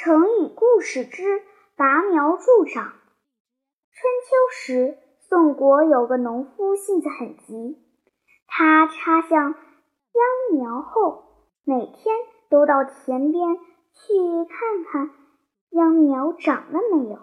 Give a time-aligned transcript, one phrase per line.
[0.00, 1.42] 成语故事之
[1.74, 2.84] 拔苗助长。
[3.90, 4.96] 春秋时，
[5.28, 7.76] 宋国有个农夫，性子很急。
[8.46, 9.56] 他插向秧
[10.52, 11.24] 苗后，
[11.64, 12.14] 每天
[12.48, 14.14] 都到田边去
[14.48, 15.10] 看看
[15.70, 17.18] 秧苗长了没有。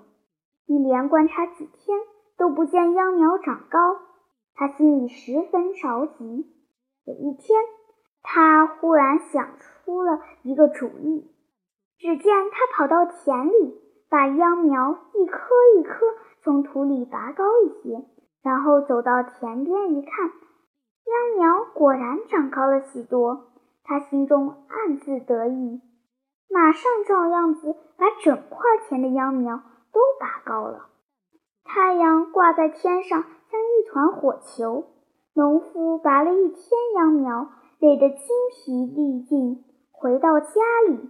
[0.65, 1.97] 一连观察几天，
[2.37, 3.99] 都不见秧苗长高，
[4.53, 6.53] 他心里十分着急。
[7.05, 7.57] 有一天，
[8.21, 11.31] 他忽然想出了一个主意。
[11.99, 16.05] 只见他跑到田里，把秧苗一棵一棵
[16.43, 18.05] 从土里拔高一些，
[18.43, 23.47] 然后走到田边一看，秧苗果然长高了许多。
[23.83, 25.79] 他心中暗自得意，
[26.49, 28.59] 马上照样子把整块
[28.89, 29.57] 田的秧苗
[29.93, 30.87] 都拔高了。
[31.63, 34.85] 太阳挂在天上，像一团火球。
[35.35, 36.57] 农夫拔了一天
[36.95, 38.17] 秧苗，累得精
[38.51, 40.47] 疲力尽，回到家
[40.87, 41.09] 里。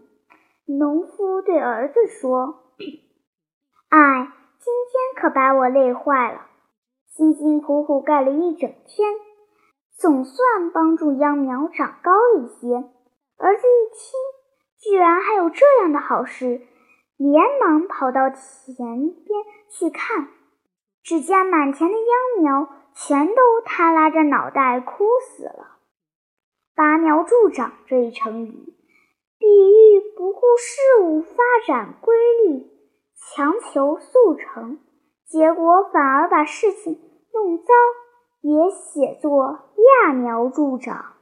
[0.78, 2.74] 农夫对儿子说
[3.90, 6.41] ：“哎，今天可把我累坏了，
[7.08, 9.14] 辛辛苦苦盖了一整天，
[9.98, 12.76] 总算帮助秧苗长高一些。”
[13.38, 14.20] 儿子一听，
[14.80, 16.62] 居然还有这样的好事，
[17.18, 20.30] 连忙跑到田边去看，
[21.04, 25.77] 只见满田的秧苗全都耷拉着脑袋枯死了。
[26.76, 28.74] 拔苗助长这一成语。
[30.57, 32.15] 事物发展规
[32.46, 32.68] 律，
[33.15, 34.79] 强求速成，
[35.26, 36.99] 结果反而把事情
[37.34, 37.74] 弄糟，
[38.41, 41.15] 也写作揠苗助长。